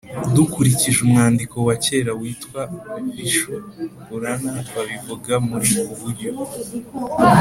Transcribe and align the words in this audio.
dukurikije 0.35 0.99
umwandiko 1.07 1.55
wa 1.67 1.75
kera 1.85 2.11
witwa 2.19 2.61
vishnu 3.15 3.57
purana, 4.05 4.53
babivuga 4.73 5.33
muri 5.47 5.69
ubu 5.79 5.93
buryo: 6.01 6.29